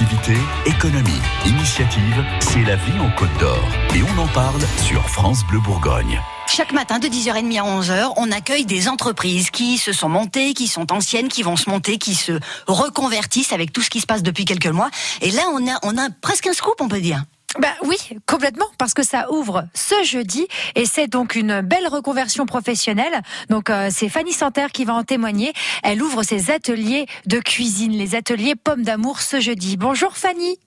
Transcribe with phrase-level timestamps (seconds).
[0.00, 3.62] Activité, économie, initiative, c'est la vie en Côte d'Or.
[3.94, 6.18] Et on en parle sur France Bleu Bourgogne.
[6.46, 10.68] Chaque matin de 10h30 à 11h, on accueille des entreprises qui se sont montées, qui
[10.68, 12.32] sont anciennes, qui vont se monter, qui se
[12.66, 14.88] reconvertissent avec tout ce qui se passe depuis quelques mois.
[15.20, 17.22] Et là, on a, on a presque un scoop, on peut dire.
[17.58, 17.96] Ben oui,
[18.26, 20.46] complètement, parce que ça ouvre ce jeudi
[20.76, 23.22] et c'est donc une belle reconversion professionnelle.
[23.48, 25.52] Donc euh, c'est Fanny Santerre qui va en témoigner.
[25.82, 29.76] Elle ouvre ses ateliers de cuisine, les ateliers pommes d'amour ce jeudi.
[29.76, 30.58] Bonjour Fanny.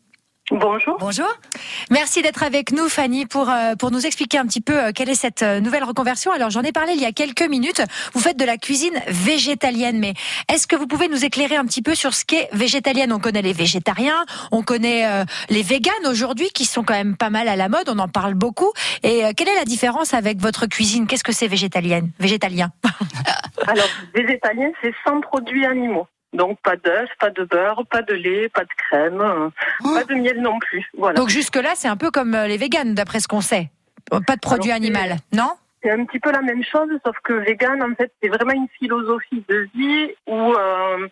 [0.51, 0.97] Bonjour.
[0.99, 1.29] Bonjour.
[1.89, 5.09] Merci d'être avec nous, Fanny, pour euh, pour nous expliquer un petit peu euh, quelle
[5.09, 6.33] est cette euh, nouvelle reconversion.
[6.33, 7.81] Alors, j'en ai parlé il y a quelques minutes.
[8.13, 10.13] Vous faites de la cuisine végétalienne, mais
[10.51, 13.13] est-ce que vous pouvez nous éclairer un petit peu sur ce qu'est végétalienne?
[13.13, 17.47] On connaît les végétariens, on connaît les véganes aujourd'hui, qui sont quand même pas mal
[17.47, 17.87] à la mode.
[17.87, 18.71] On en parle beaucoup.
[19.01, 21.07] Et quelle est la différence avec votre cuisine?
[21.07, 22.71] Qu'est-ce que c'est végétalienne, végétalien?
[23.67, 26.07] Alors, végétalien, c'est sans produits animaux.
[26.33, 29.49] Donc pas d'œufs, pas de beurre, pas de lait, pas de crème, euh,
[29.83, 29.93] Oh.
[29.95, 30.83] pas de miel non plus.
[30.97, 31.15] Voilà.
[31.15, 33.69] Donc jusque-là, c'est un peu comme euh, les véganes, d'après ce qu'on sait.
[34.09, 34.99] Pas de produits animaux,
[35.31, 35.51] non?
[35.83, 38.67] C'est un petit peu la même chose, sauf que vegan, en fait, c'est vraiment une
[38.79, 41.07] philosophie de vie où euh,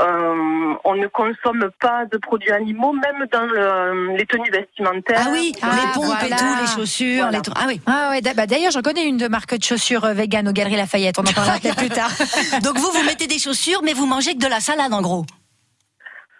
[0.00, 5.22] euh, on ne consomme pas de produits animaux, même dans le- les tenues vestimentaires.
[5.26, 6.24] Ah oui, Ah, les pompes voilà.
[6.26, 7.38] et tout, les chaussures, Voilà.
[7.38, 7.52] les.
[7.56, 7.80] Ah oui.
[7.86, 10.76] Ah ouais, bah d'ailleurs, j'en connais une de marque de chaussures euh, vegan aux Galeries
[10.76, 11.18] Lafayette.
[11.18, 12.10] On en parlera peut-être plus tard.
[12.62, 15.24] Donc vous, vous mettez des chaussures, mais vous mangez que de la salade, en gros.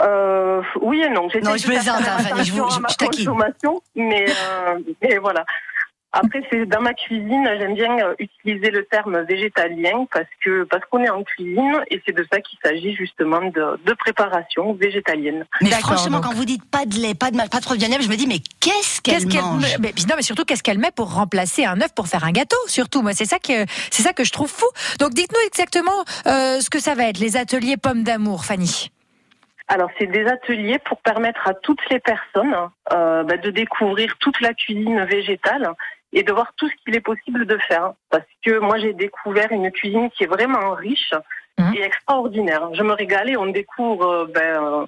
[0.03, 1.29] Euh, oui et non.
[1.43, 2.03] Non, je plaisante,
[2.45, 3.25] je vous- je- je taquine.
[3.27, 5.45] consommation, mais, euh, mais voilà.
[6.15, 10.85] Après, c'est dans ma cuisine, j'aime bien euh, utiliser le terme végétalien parce que parce
[10.87, 15.47] qu'on est en cuisine et c'est de ça qu'il s'agit justement de, de préparation végétalienne.
[15.63, 16.25] Mais franchement, donc.
[16.25, 18.27] quand vous dites pas de lait, pas de mal, pas de animaux, je me dis,
[18.27, 21.65] mais qu'est-ce qu'elle qu'elle mange met- mais, non, mais surtout qu'est-ce qu'elle met pour remplacer
[21.65, 24.33] un œuf pour faire un gâteau surtout moi c'est ça que c'est ça que je
[24.33, 24.67] trouve fou
[24.99, 28.91] donc dites-nous exactement euh, ce que ça va être les ateliers pommes d'amour Fanny
[29.69, 32.55] Alors, c'est des ateliers pour permettre à toutes les personnes
[32.93, 35.73] euh, bah, de découvrir toute la cuisine végétale
[36.13, 37.93] et de voir tout ce qu'il est possible de faire.
[38.11, 41.15] Parce que moi, j'ai découvert une cuisine qui est vraiment riche
[41.59, 41.75] Mhm.
[41.77, 42.75] et extraordinaire.
[42.75, 44.87] Je me régale et on découvre euh, ben,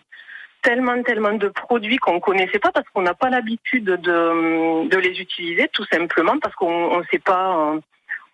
[0.63, 5.21] tellement, tellement de produits qu'on connaissait pas parce qu'on n'a pas l'habitude de, de les
[5.21, 7.75] utiliser, tout simplement parce qu'on ne sait pas...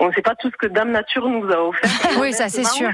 [0.01, 1.91] on ne sait pas tout ce que Dame Nature nous a offert.
[2.21, 2.91] oui ça c'est sûr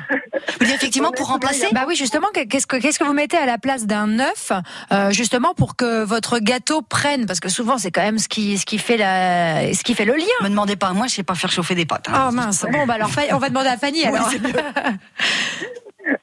[0.61, 3.37] Vous dites effectivement pour remplacer bah oui justement que- qu'est-ce que qu'est-ce que vous mettez
[3.39, 4.53] à la place d'un œuf
[4.93, 7.27] euh, justement pour que votre gâteau prenne?
[7.27, 10.05] Parce que souvent c'est quand même ce qui ce qui fait la ce qui fait
[10.05, 12.09] le lien Me demandez pas, moi, je sais pas faire chauffer des pâtes.
[12.09, 12.29] hein.
[12.29, 12.65] Oh mince.
[12.71, 14.29] Bon, bah alors, on va demander à Fanny alors.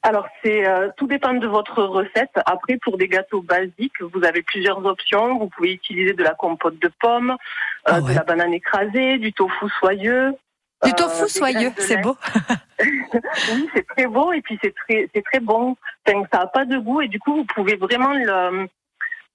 [0.01, 2.31] Alors, c'est euh, tout dépend de votre recette.
[2.45, 5.37] Après, pour des gâteaux basiques, vous avez plusieurs options.
[5.37, 7.35] Vous pouvez utiliser de la compote de pommes, euh,
[7.85, 8.11] Ah ouais.
[8.11, 10.33] de la banane écrasée, du tofu soyeux.
[10.83, 12.17] Du euh, tofu soyeux, c'est beau.
[13.53, 15.77] Oui, c'est très beau et puis c'est très, c'est très bon.
[16.05, 18.67] Enfin, ça n'a pas de goût et du coup, vous pouvez vraiment le,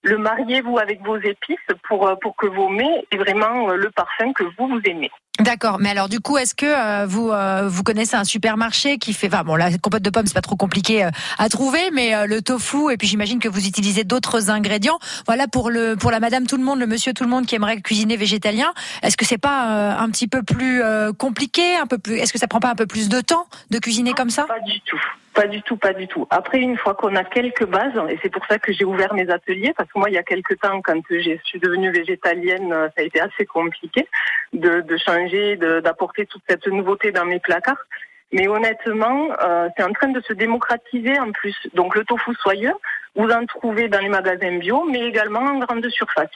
[0.03, 1.59] le marier vous avec vos épices
[1.89, 5.11] pour euh, pour que vos mets aient vraiment euh, le parfum que vous vous aimez.
[5.41, 9.13] D'accord, mais alors du coup, est-ce que euh, vous euh, vous connaissez un supermarché qui
[9.13, 12.13] fait, enfin bon, la compote de pommes c'est pas trop compliqué euh, à trouver, mais
[12.13, 14.99] euh, le tofu et puis j'imagine que vous utilisez d'autres ingrédients.
[15.27, 17.55] Voilà pour le pour la Madame tout le monde, le Monsieur tout le monde qui
[17.55, 18.73] aimerait cuisiner végétalien.
[19.05, 20.83] Est-ce que c'est pas euh, un petit peu plus
[21.19, 23.79] compliqué, un peu plus Est-ce que ça prend pas un peu plus de temps de
[23.79, 24.45] cuisiner comme ça?
[24.45, 25.01] Pas du tout.
[25.35, 26.27] Pas du tout, pas du tout.
[26.31, 29.31] Après, une fois qu'on a quelques bases, et c'est pour ça que j'ai ouvert mes
[29.31, 33.03] ateliers, parce que moi, il y a quelques temps, quand je suis devenue végétalienne, ça
[33.03, 34.09] a été assez compliqué
[34.53, 37.85] de, de changer, d'apporter toute cette nouveauté dans mes placards.
[38.33, 41.57] Mais honnêtement, euh, c'est en train de se démocratiser en plus.
[41.75, 42.75] Donc le tofu soyeux,
[43.17, 46.29] vous en trouvez dans les magasins bio, mais également en grande surface.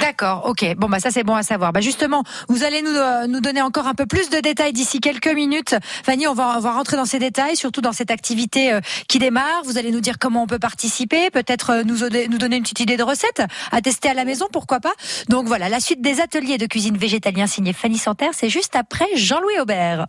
[0.00, 0.74] D'accord, ok.
[0.76, 1.72] Bon bah ça c'est bon à savoir.
[1.72, 5.00] Bah justement, vous allez nous euh, nous donner encore un peu plus de détails d'ici
[5.00, 5.76] quelques minutes.
[6.04, 9.18] Fanny, on va on va rentrer dans ces détails, surtout dans cette activité euh, qui
[9.18, 9.62] démarre.
[9.64, 12.62] Vous allez nous dire comment on peut participer, peut-être euh, nous donner- nous donner une
[12.62, 14.92] petite idée de recette à tester à la maison, pourquoi pas.
[15.28, 19.06] Donc voilà, la suite des ateliers de cuisine végétalien signé Fanny Santerre, c'est juste après
[19.14, 20.06] Jean-Louis Aubert.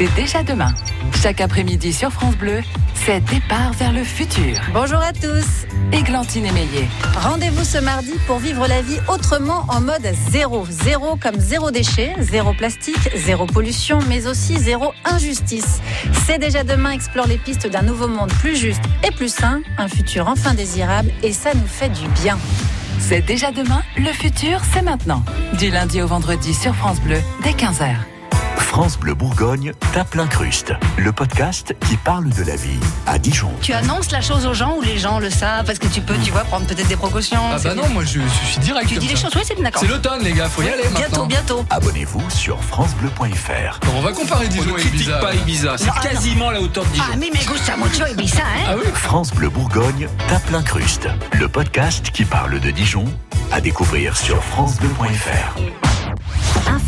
[0.00, 0.74] C'est déjà demain.
[1.22, 2.62] Chaque après-midi sur France Bleu,
[2.94, 4.58] c'est départ vers le futur.
[4.72, 5.66] Bonjour à tous.
[5.92, 6.88] Églantine Émeillé.
[7.18, 10.64] Rendez-vous ce mardi pour vivre la vie autrement en mode zéro.
[10.70, 15.82] Zéro comme zéro déchet, zéro plastique, zéro pollution, mais aussi zéro injustice.
[16.24, 19.88] C'est déjà demain explore les pistes d'un nouveau monde plus juste et plus sain, un
[19.88, 22.38] futur enfin désirable et ça nous fait du bien.
[22.98, 25.22] C'est déjà demain, le futur, c'est maintenant.
[25.58, 27.96] Du lundi au vendredi sur France Bleu, dès 15h.
[28.56, 33.50] France Bleu Bourgogne tape l'incruste, le podcast qui parle de la vie à Dijon.
[33.60, 36.14] Tu annonces la chose aux gens ou les gens le savent parce que tu peux,
[36.24, 37.40] tu vois, prendre peut-être des précautions.
[37.52, 38.88] Ah bah non, moi je, je suis direct.
[38.88, 39.82] Tu dis les choses, oui, c'est d'accord.
[39.82, 41.26] C'est l'automne, les gars, faut y aller Bientôt, maintenant.
[41.26, 41.64] bientôt.
[41.70, 43.80] Abonnez-vous sur francebleu.fr.
[43.86, 45.18] Bon, on va comparer On Dijon ne et Ibiza.
[45.18, 47.04] pas Ibiza, c'est quasiment la hauteur de Dijon.
[47.12, 51.48] Ah, mais me gusta mucho Ibiza, hein Ah oui France Bleu Bourgogne tape l'incruste, le
[51.48, 53.04] podcast qui parle de Dijon
[53.52, 55.89] à découvrir sur francebleu.fr.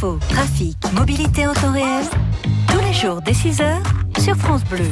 [0.03, 2.05] Trafic, mobilité en temps réel.
[2.67, 3.81] Tous les jours dès 6h
[4.19, 4.85] sur France Bleu.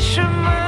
[0.00, 0.67] Sur ces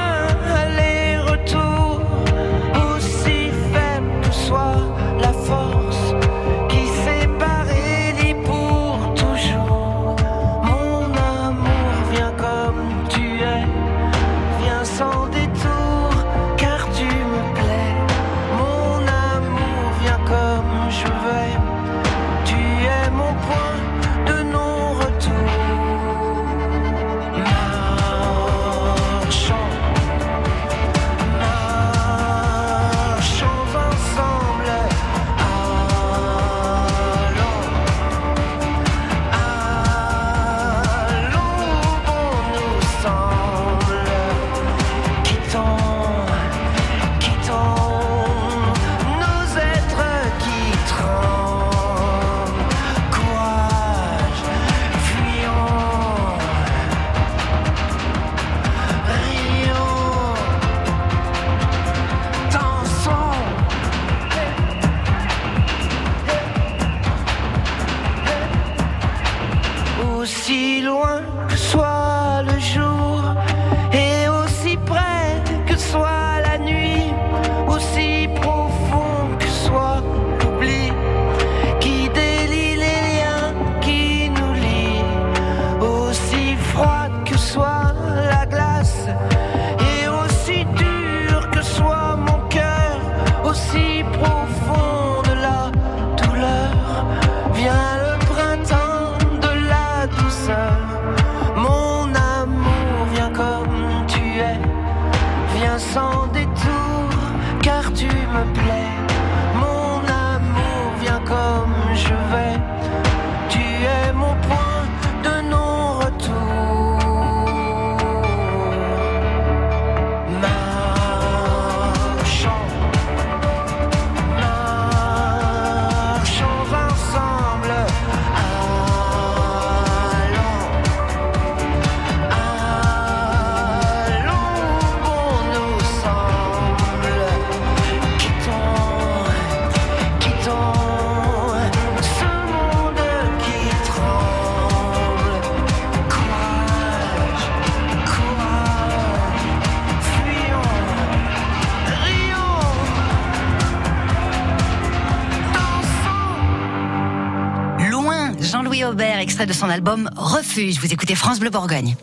[158.91, 160.79] Aubert, extrait de son album Refuge.
[160.79, 161.95] Vous écoutez France Bleu Bourgogne.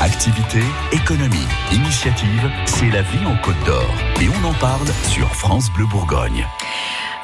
[0.00, 0.60] Activité,
[0.92, 3.92] économie, initiative, c'est la vie en Côte d'Or.
[4.20, 6.46] Et on en parle sur France Bleu Bourgogne.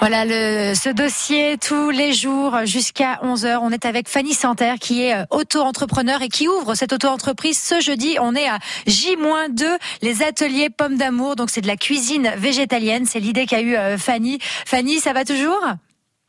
[0.00, 3.60] Voilà le, ce dossier tous les jours jusqu'à 11h.
[3.62, 7.80] On est avec Fanny Santerre qui est euh, auto-entrepreneur et qui ouvre cette auto-entreprise ce
[7.80, 8.16] jeudi.
[8.20, 8.58] On est à
[8.88, 9.64] J-2,
[10.02, 11.36] les ateliers pommes d'amour.
[11.36, 13.06] Donc c'est de la cuisine végétalienne.
[13.06, 14.40] C'est l'idée qu'a eu euh, Fanny.
[14.66, 15.62] Fanny, ça va toujours?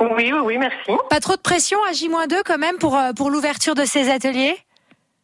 [0.01, 0.91] Oui, oui, oui, merci.
[1.09, 4.57] Pas trop de pression à J-2 quand même pour, euh, pour l'ouverture de ces ateliers?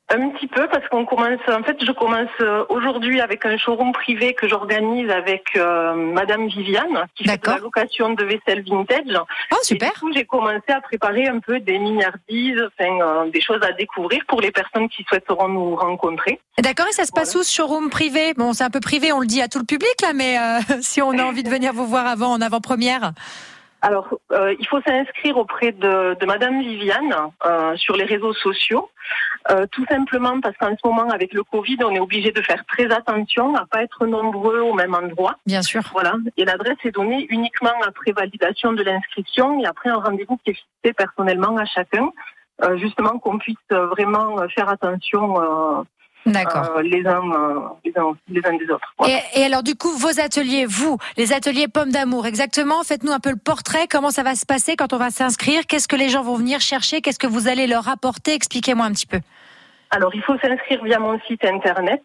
[0.07, 3.91] Un petit peu parce qu'on commence, en fait, je commence euh, aujourd'hui avec un showroom
[3.91, 9.19] privé que j'organise avec euh, Madame Viviane, qui fait de la location de vaisselle vintage.
[9.51, 13.31] Oh, Et super du coup, j'ai commencé à préparer un peu des miniardises, enfin, euh,
[13.31, 16.39] des choses à découvrir pour les personnes qui souhaiteront nous rencontrer.
[16.59, 18.35] D'accord, et ça se passe où ce showroom privé?
[18.35, 20.59] Bon, c'est un peu privé, on le dit à tout le public là, mais euh,
[20.81, 23.13] si on a envie de venir vous voir avant, en avant-première.
[23.81, 27.13] Alors, euh, il faut s'inscrire auprès de, de Madame Viviane
[27.45, 28.89] euh, sur les réseaux sociaux,
[29.51, 32.65] euh, tout simplement parce qu'en ce moment, avec le Covid, on est obligé de faire
[32.65, 35.35] très attention à pas être nombreux au même endroit.
[35.45, 35.83] Bien sûr.
[35.91, 36.15] Voilà.
[36.37, 40.53] Et l'adresse est donnée uniquement après validation de l'inscription et après un rendez-vous qui est
[40.53, 42.09] fixé personnellement à chacun,
[42.63, 45.35] euh, justement qu'on puisse euh, vraiment euh, faire attention
[46.27, 46.81] euh, D'accord.
[46.81, 48.93] les, uns, euh, les, uns, les uns des autres.
[48.97, 49.15] Voilà.
[49.35, 53.19] Et, et alors du coup, vos ateliers, vous, les ateliers pommes d'amour, exactement, faites-nous un
[53.19, 56.09] peu le portrait, comment ça va se passer quand on va s'inscrire, qu'est-ce que les
[56.09, 59.19] gens vont venir chercher, qu'est-ce que vous allez leur apporter, expliquez-moi un petit peu.
[59.91, 62.03] Alors, il faut s'inscrire via mon site internet.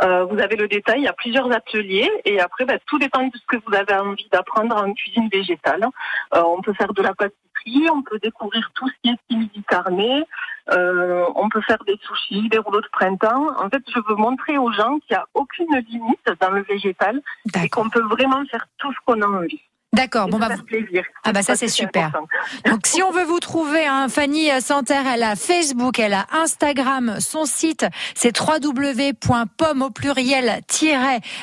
[0.00, 3.26] Euh, vous avez le détail, il y a plusieurs ateliers et après, bah, tout dépend
[3.26, 5.86] de ce que vous avez envie d'apprendre en cuisine végétale.
[6.34, 9.62] Euh, on peut faire de la pâtisserie, on peut découvrir tout ce qui est simili
[9.68, 10.24] carné,
[10.70, 13.48] euh, on peut faire des sushis, des rouleaux de printemps.
[13.58, 17.20] En fait, je veux montrer aux gens qu'il n'y a aucune limite dans le végétal
[17.62, 19.60] et qu'on peut vraiment faire tout ce qu'on a envie.
[19.94, 20.28] D'accord.
[20.28, 21.02] Bon bah plaisir.
[21.24, 22.12] Ah bah ça, c'est super.
[22.66, 27.16] Donc si on veut vous trouver, hein, Fanny Santerre, elle a Facebook, elle a Instagram,
[27.20, 30.60] son site c'est www.pomme au pluriel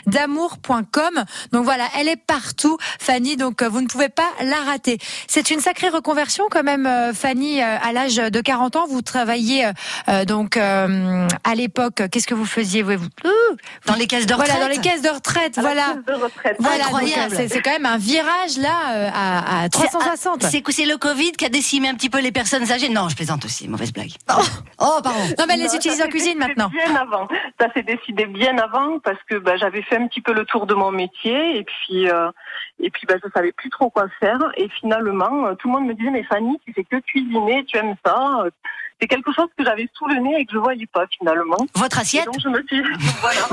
[0.08, 1.24] d'amour.com.
[1.52, 3.38] Donc voilà, elle est partout, Fanny.
[3.38, 4.98] Donc euh, vous ne pouvez pas la rater.
[5.28, 7.62] C'est une sacrée reconversion quand même, euh, Fanny.
[7.62, 9.72] euh, À l'âge de 40 ans, vous travaillez euh,
[10.10, 12.04] euh, donc euh, à l'époque.
[12.12, 12.98] Qu'est-ce que vous faisiez vous,
[13.86, 14.52] Dans les caisses de retraite.
[14.52, 15.58] Voilà, dans les caisses de retraite.
[15.58, 15.94] À Voilà.
[15.94, 16.56] caisse de retraite.
[16.60, 17.36] Voilà, Incroyable.
[17.40, 20.44] euh, c'est quand même un virage là euh, à, à 360.
[20.44, 22.90] C'est c'est le Covid qui a décimé un petit peu les personnes âgées?
[22.90, 24.12] Non, je plaisante aussi, mauvaise blague.
[24.30, 25.20] Oh, pardon.
[25.38, 26.70] Non, mais elle les utilise en cuisine maintenant.
[26.70, 27.28] Bien avant.
[27.60, 30.66] Ça s'est décidé bien avant parce que bah, j'avais fait un petit peu le tour
[30.66, 32.32] de mon métier et puis euh,
[32.80, 35.86] et puis bah, je savais plus trop quoi faire et finalement euh, tout le monde
[35.88, 38.44] me disait mais Fanny tu fais que cuisiner tu aimes ça
[39.02, 41.98] c'est quelque chose que j'avais sous le nez et que je voyais pas finalement Votre
[41.98, 42.82] et assiette donc je me suis
[43.22, 43.48] voilà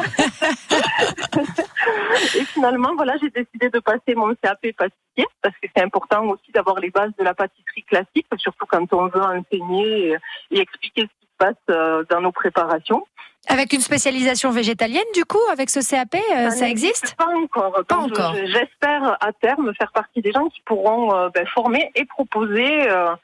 [2.37, 6.51] et finalement voilà j'ai décidé de passer mon CAP pâtissier parce que c'est important aussi
[6.53, 10.17] d'avoir les bases de la pâtisserie classique surtout quand on veut enseigner
[10.51, 13.07] et, expliquer ce qui se passe euh, dans nos préparations
[13.49, 17.15] Avec une spécialisation végétalienne, du coup, avec ce CAP, euh, ça existe?
[17.17, 17.73] Pas encore.
[17.73, 18.35] Pas Donc, encore.
[18.35, 22.91] je- J'espère à terme faire partie des gens qui pourront euh, ben, former et proposer
[22.91, 23.15] euh,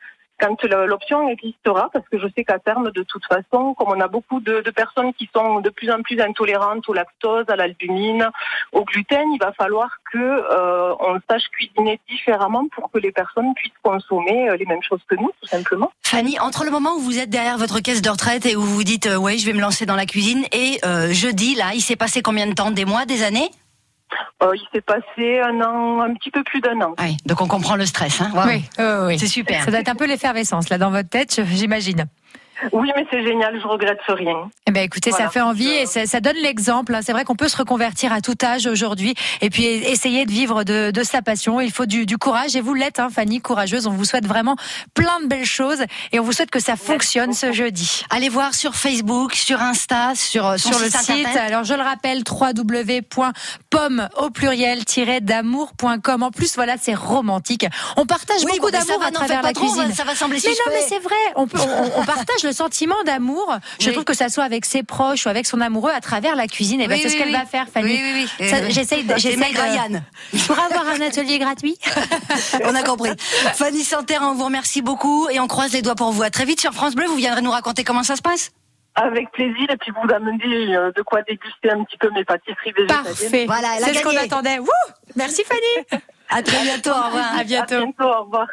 [0.87, 4.41] l'option existera, parce que je sais qu'à terme, de toute façon, comme on a beaucoup
[4.41, 8.29] de, personnes qui sont de plus en plus intolérantes au lactose, à l'albumine,
[8.73, 13.55] au gluten, il va falloir que euh, on sache cuisiner différemment pour que les personnes
[13.55, 15.93] puissent consommer euh, les mêmes choses que nous, tout simplement.
[16.03, 18.75] Fanny, entre le moment où vous êtes derrière votre caisse de retraite et où vous
[18.75, 21.73] vous dites euh, ouais, je vais me lancer dans la cuisine et euh, jeudi là,
[21.75, 22.71] il s'est passé combien de temps?
[22.71, 23.51] Des mois, des années?
[24.43, 26.95] Euh, il s'est passé un an, un petit peu plus d'un an.
[26.99, 28.21] Oui, donc on comprend le stress.
[28.21, 28.31] Hein.
[28.47, 29.19] Oui.
[29.19, 29.63] C'est super.
[29.65, 32.07] Ça doit être un peu l'effervescence là dans votre tête, j'imagine.
[32.73, 34.49] Oui, mais c'est génial, je regrette rien.
[34.67, 36.95] Eh ben, écoutez, ça fait envie et ça, ça donne l'exemple.
[36.95, 37.01] hein.
[37.03, 40.65] C'est vrai qu'on peut se reconvertir à tout âge aujourd'hui et puis essayer de vivre
[40.65, 41.61] de, de sa passion.
[41.61, 43.87] Il faut du, du courage et vous l'êtes, hein, Fanny, courageuse.
[43.87, 44.57] On vous souhaite vraiment
[44.95, 45.83] plein de belles choses
[46.13, 48.03] et on vous souhaite que ça fonctionne ce jeudi.
[48.11, 51.27] Allez voir sur Facebook, sur Insta, sur, euh, sur le site.
[51.37, 54.81] Alors je le rappelle, www.pomme au pluriel
[55.21, 56.23] d'amour.com.
[56.23, 57.67] En plus, voilà, c'est romantique.
[57.97, 59.93] On partage Oui, beaucoup bon, d'amour va, à n'en travers la trop, cuisine.
[59.95, 61.15] ça va sembler Mais non, mais c'est vrai.
[61.37, 63.57] On, peut, on, on partage le sentiment d'amour.
[63.81, 63.93] Je Oui.
[63.93, 66.81] trouve que ça soit avec ses proches ou avec son amoureux à travers la cuisine.
[66.81, 67.39] Et ben, Oui, c'est ce oui, qu'elle oui.
[67.39, 67.93] va faire, Fanny.
[67.93, 68.49] Oui, oui, oui.
[68.49, 70.03] Ça, Euh, J'essaye, de- c'est j'essaye Meg de- Ryan.
[70.47, 71.77] Pour avoir un atelier gratuit.
[72.65, 73.11] On a compris.
[73.55, 76.23] Fanny Santerre, on vous remercie beaucoup et on croise les doigts pour vous.
[76.23, 77.07] À très vite sur France Bleu.
[77.07, 78.53] Vous viendrez nous raconter comment ça se passe.
[78.97, 82.71] Avec plaisir, et puis vous amener euh, de quoi déguster un petit peu mes pâtisseries
[82.77, 83.05] végétaliennes.
[83.05, 83.45] Parfait.
[83.47, 84.61] Voilà, c'est ce qu'on attendait.
[84.61, 84.69] Wouh
[85.17, 86.01] Merci, Fanny.
[86.31, 86.91] À très bientôt.
[86.91, 87.39] Au revoir.
[87.39, 87.75] À bientôt.
[87.75, 88.47] À bientôt, au revoir.